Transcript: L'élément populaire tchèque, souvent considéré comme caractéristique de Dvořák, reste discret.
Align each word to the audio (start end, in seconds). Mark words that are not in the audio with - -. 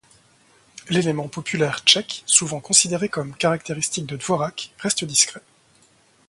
L'élément 0.89 1.27
populaire 1.27 1.81
tchèque, 1.85 2.23
souvent 2.25 2.59
considéré 2.59 3.07
comme 3.07 3.35
caractéristique 3.35 4.07
de 4.07 4.15
Dvořák, 4.17 4.73
reste 4.79 5.05
discret. 5.05 5.43